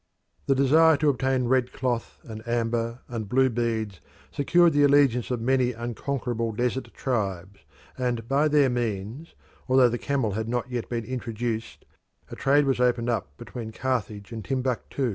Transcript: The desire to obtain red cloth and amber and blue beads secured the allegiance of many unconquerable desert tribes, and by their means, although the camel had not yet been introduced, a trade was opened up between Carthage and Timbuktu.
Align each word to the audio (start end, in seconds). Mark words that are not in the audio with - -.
The 0.47 0.55
desire 0.55 0.97
to 0.97 1.09
obtain 1.09 1.43
red 1.45 1.71
cloth 1.71 2.17
and 2.23 2.41
amber 2.47 3.01
and 3.07 3.29
blue 3.29 3.51
beads 3.51 4.01
secured 4.31 4.73
the 4.73 4.81
allegiance 4.81 5.29
of 5.29 5.39
many 5.41 5.73
unconquerable 5.73 6.53
desert 6.53 6.91
tribes, 6.95 7.59
and 7.99 8.27
by 8.27 8.47
their 8.47 8.67
means, 8.71 9.35
although 9.69 9.89
the 9.89 9.99
camel 9.99 10.31
had 10.31 10.49
not 10.49 10.71
yet 10.71 10.89
been 10.89 11.05
introduced, 11.05 11.85
a 12.31 12.35
trade 12.35 12.65
was 12.65 12.79
opened 12.79 13.11
up 13.11 13.37
between 13.37 13.71
Carthage 13.71 14.31
and 14.31 14.43
Timbuktu. 14.43 15.09